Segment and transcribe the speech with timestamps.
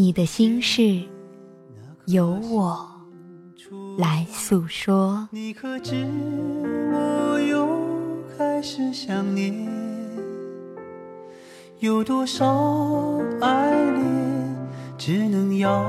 [0.00, 1.02] 你的心事，
[2.06, 2.88] 由我
[3.98, 5.28] 来诉说。
[5.32, 6.06] 你可知
[6.92, 7.68] 我又
[8.38, 9.66] 开始想念？
[11.80, 12.46] 有多少
[13.40, 14.56] 爱恋，
[14.96, 15.84] 只能遥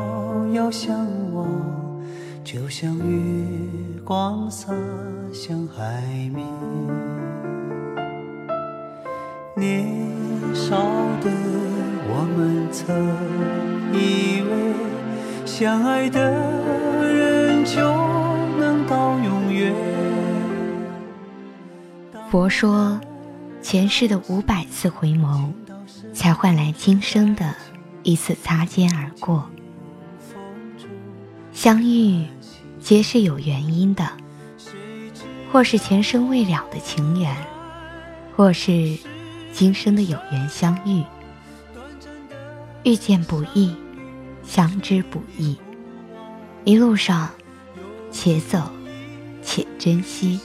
[0.53, 0.97] 遥相
[1.35, 1.47] 望，
[2.43, 3.45] 就像月
[4.03, 4.73] 光洒
[5.31, 6.01] 向海
[6.33, 6.43] 面。
[9.55, 9.88] 年
[12.71, 13.17] 曾。
[13.91, 14.73] 以为
[15.45, 16.21] 相爱的
[17.11, 17.81] 人就
[18.57, 19.73] 能到永远。
[22.29, 23.01] 佛说，
[23.61, 25.51] 前世的五百次回眸，
[26.13, 27.55] 才换来今生的
[28.03, 29.49] 一次擦肩而过。
[31.51, 32.27] 相遇，
[32.79, 34.07] 皆是有原因的，
[35.51, 37.35] 或是前生未了的情缘，
[38.35, 38.95] 或是
[39.51, 41.03] 今生的有缘相遇。
[42.83, 43.75] 遇见不易，
[44.43, 45.57] 相知不易。
[46.63, 47.29] 一路上，
[48.11, 48.71] 且走，
[49.41, 50.39] 且珍惜，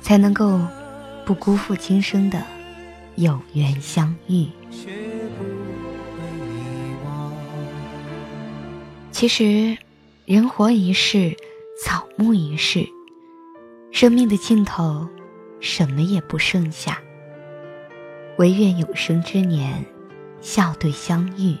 [0.00, 0.60] 才能够
[1.24, 2.42] 不辜负今生的
[3.16, 4.46] 有缘相遇。
[9.10, 9.76] 其实，
[10.24, 11.36] 人活一世，
[11.84, 12.88] 草木一世，
[13.90, 15.06] 生命的尽头，
[15.60, 16.98] 什么也不剩下。
[18.38, 19.84] 唯愿有生之年。
[20.42, 21.56] 笑对相遇，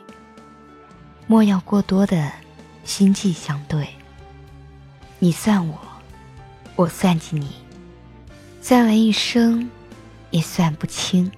[1.28, 2.32] 莫要过多的
[2.84, 3.88] 心计相对。
[5.20, 5.78] 你算我，
[6.74, 7.48] 我算计你，
[8.60, 9.70] 算完一生，
[10.32, 11.30] 也算不清。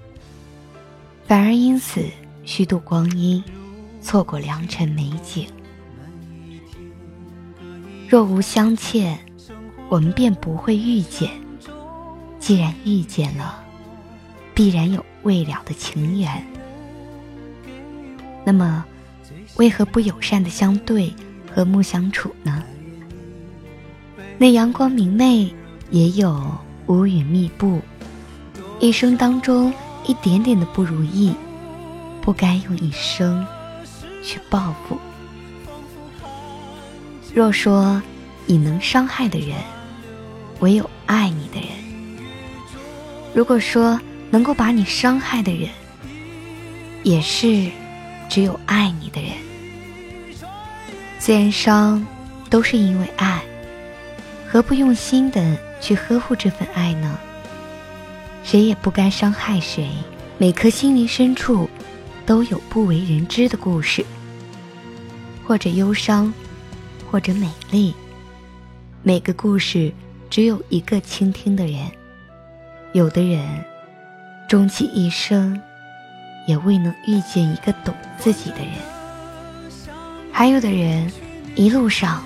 [1.26, 2.02] 反而因此
[2.44, 3.44] 虚度光阴，
[4.00, 5.46] 错过良辰美景。
[8.08, 9.19] 若无相欠，
[9.90, 11.30] 我们便不会遇见。
[12.38, 13.62] 既然遇见了，
[14.54, 16.42] 必然有未了的情缘。
[18.44, 18.84] 那么，
[19.56, 21.12] 为何不友善的相对，
[21.55, 22.62] 和睦相处呢？
[24.37, 25.55] 那阳光明媚，
[25.91, 26.47] 也有
[26.87, 27.81] 乌云密布。
[28.81, 29.72] 一生当中，
[30.06, 31.32] 一点点的不如意，
[32.21, 33.47] 不该用一生
[34.22, 34.99] 去报复。
[37.32, 38.03] 若说
[38.44, 39.56] 你能伤害的人，
[40.61, 41.71] 唯有爱你的人；
[43.32, 43.99] 如果说
[44.31, 45.71] 能够把你伤害的人，
[47.05, 47.71] 也是。
[48.34, 49.30] 只有爱你的人，
[51.20, 52.04] 虽然伤，
[52.50, 53.40] 都是因为爱，
[54.44, 57.16] 何不用心的去呵护这份爱呢？
[58.42, 59.88] 谁也不该伤害谁，
[60.36, 61.70] 每颗心灵深处，
[62.26, 64.04] 都有不为人知的故事，
[65.46, 66.34] 或者忧伤，
[67.12, 67.94] 或者美丽。
[69.04, 69.92] 每个故事
[70.28, 71.88] 只有一个倾听的人，
[72.94, 73.64] 有的人，
[74.48, 75.62] 终其一生。
[76.47, 78.75] 也未能遇见一个懂自己的人，
[80.32, 81.10] 还有的人
[81.56, 82.22] 一路上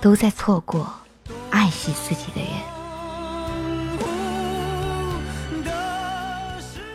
[0.00, 0.92] 都在错过
[1.50, 2.50] 爱惜自己的人。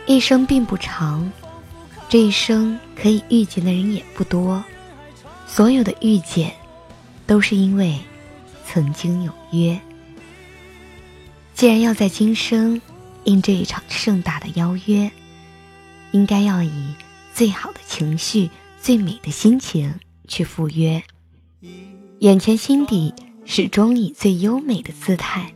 [0.06, 1.30] 一生并不长，
[2.08, 4.62] 这一生可以遇见的人也不多，
[5.46, 6.52] 所有的遇见
[7.26, 7.98] 都是因为
[8.66, 9.80] 曾经有约。
[11.54, 12.80] 既然要在今生
[13.24, 15.10] 应这一场盛大的邀约。
[16.12, 16.94] 应该要以
[17.32, 18.50] 最好的情绪、
[18.80, 19.94] 最美的心情
[20.26, 21.02] 去赴约，
[22.18, 25.54] 眼前心底始终以最优美的姿态，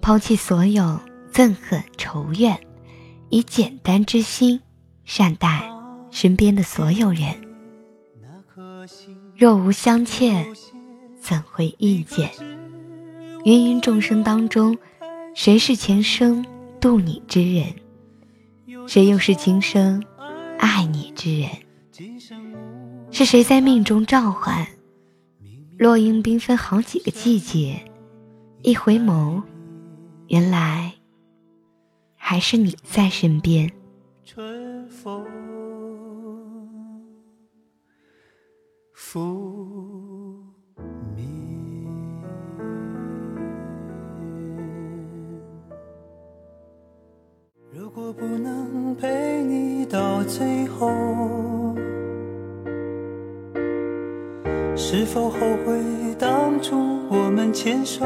[0.00, 1.00] 抛弃所有
[1.32, 2.58] 憎恨仇怨，
[3.30, 4.60] 以简单之心
[5.04, 5.68] 善待
[6.10, 7.34] 身边的所有人。
[9.36, 10.46] 若无相欠，
[11.20, 12.30] 怎会遇见？
[13.44, 14.78] 芸芸众生当中，
[15.34, 16.44] 谁是前生
[16.80, 17.74] 渡你之人？
[18.92, 20.04] 谁又是今生
[20.58, 21.48] 爱你之人？
[23.10, 24.66] 是谁在命中召唤？
[25.78, 27.82] 落英缤纷好几个季节，
[28.60, 29.42] 一回眸，
[30.28, 30.92] 原来
[32.16, 33.72] 还是你在身边。
[34.26, 35.24] 春风
[39.10, 39.51] 不
[54.74, 55.78] 是否后悔
[56.18, 56.76] 当初
[57.08, 58.04] 我们牵手？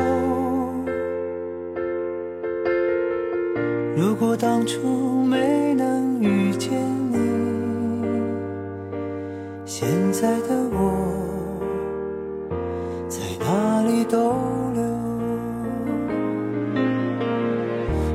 [3.97, 6.73] 如果当初没能遇见
[7.11, 7.19] 你，
[9.65, 10.79] 现在的我
[13.09, 14.35] 在哪里逗
[14.75, 14.83] 留？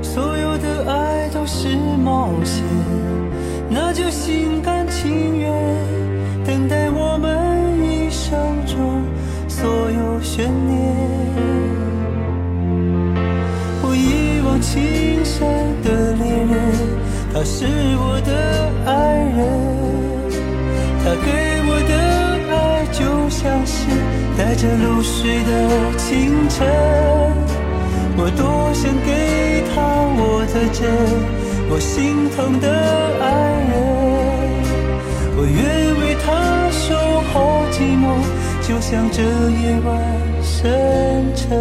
[0.04, 1.70] 所有的爱都是
[2.04, 2.64] 冒险，
[3.70, 5.41] 那就心甘情愿
[10.68, 10.70] 念。
[13.84, 15.48] 我一往情深
[15.84, 16.54] 的恋人，
[17.34, 17.66] 他是
[17.98, 18.30] 我的
[18.86, 18.92] 爱
[19.36, 19.40] 人，
[21.04, 21.28] 他给
[21.68, 21.94] 我的
[22.56, 23.00] 爱就
[23.30, 23.88] 像是
[24.38, 25.52] 带着露水的
[25.98, 26.68] 清晨。
[28.18, 29.82] 我多想给他
[30.16, 30.80] 我的真，
[31.70, 32.68] 我心疼的
[33.20, 33.26] 爱
[33.72, 33.74] 人，
[35.36, 35.58] 我愿
[36.02, 36.28] 为他
[36.70, 36.94] 守
[37.34, 38.06] 候寂寞，
[38.62, 39.90] 就像这夜晚
[40.62, 40.70] 深
[41.36, 41.58] 沉。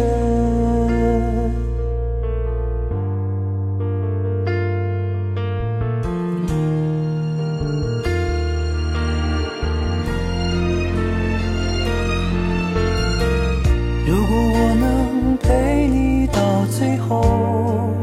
[14.05, 17.95] 如果我能陪你到最后，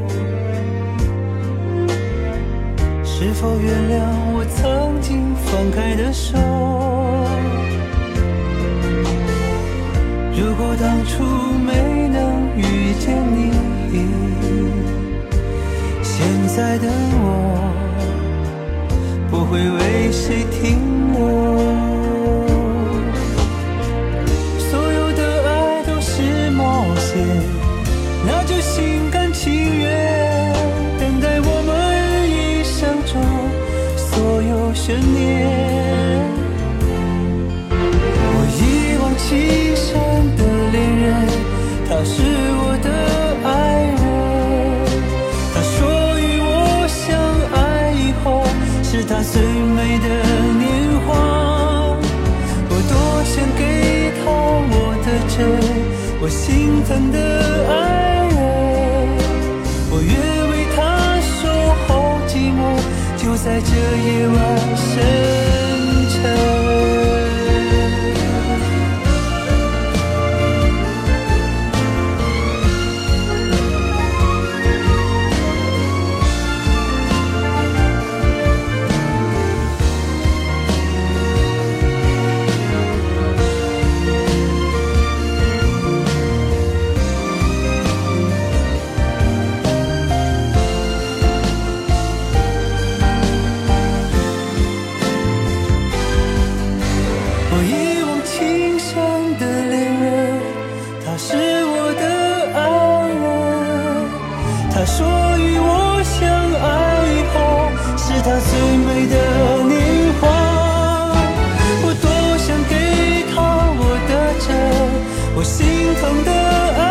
[3.04, 4.02] 是否原谅
[4.34, 6.36] 我曾经放开的手？
[10.70, 11.24] 如果当初
[11.64, 11.72] 没
[12.08, 13.50] 能遇见你，
[16.02, 17.72] 现在的我
[19.30, 20.76] 不会为谁停
[21.14, 21.18] 留。
[24.58, 27.16] 所有的爱都是冒险，
[28.26, 30.52] 那就心甘情愿
[31.00, 33.16] 等待我们一生中
[33.96, 35.48] 所有悬念。
[37.70, 38.60] 我一
[39.00, 39.67] 往情，
[41.98, 42.88] 他是我的
[43.42, 43.50] 爱
[43.98, 44.06] 人。
[45.52, 45.76] 他说
[46.20, 47.02] 与我相
[47.58, 47.58] 爱
[47.90, 48.46] 以后，
[48.84, 50.06] 是他最美的
[50.54, 50.64] 年
[51.04, 51.08] 华。
[52.70, 55.36] 我多想给他我的真，
[56.20, 57.18] 我心疼的
[57.66, 57.74] 爱
[58.30, 58.38] 人，
[59.90, 60.14] 我愿
[60.52, 60.78] 为他
[61.18, 61.50] 守
[61.88, 61.90] 候
[62.28, 62.78] 寂寞，
[63.16, 63.74] 就在这
[64.06, 64.38] 夜晚
[64.76, 64.86] 深
[66.10, 66.67] 沉。
[101.64, 102.04] 我的
[102.54, 102.58] 爱
[103.22, 103.24] 人。
[104.70, 104.96] 他说
[105.38, 106.16] 与我相
[106.62, 106.66] 爱
[107.08, 107.36] 以后，
[107.96, 109.14] 是他最美的
[109.68, 109.76] 年
[110.20, 110.22] 华。
[111.84, 112.06] 我多
[112.38, 112.72] 想给
[113.34, 113.36] 他
[113.78, 114.12] 我的
[114.44, 114.46] 真，
[115.36, 115.56] 我心
[116.00, 116.30] 疼的
[116.78, 116.82] 爱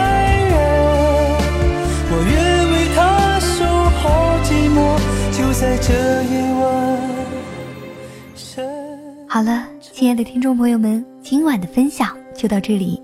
[0.50, 0.56] 人。
[2.10, 2.36] 我愿
[2.72, 2.98] 为他
[3.40, 3.56] 守
[4.00, 4.04] 候
[4.44, 4.78] 寂寞，
[5.32, 5.88] 就在这
[6.24, 6.66] 夜晚。
[9.30, 13.00] 好了，亲爱的听众朋友们，今晚的分享就到这里，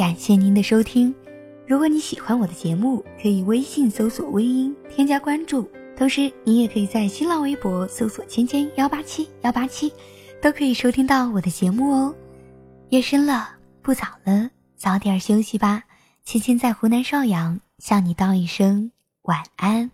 [0.00, 1.14] 感谢您的收听。
[1.66, 9.92] 如果你喜欢我的节目，可以微信搜索“微音”添加关注，同时你也可以在新浪微博搜索“芊芊幺八七幺八七”，
[10.40, 12.14] 都可以收听到我的节目哦。
[12.88, 13.50] 夜深了，
[13.82, 15.82] 不早了，早点休息吧。
[16.24, 18.90] 芊芊在湖南邵阳向你道一声
[19.24, 19.90] 晚安。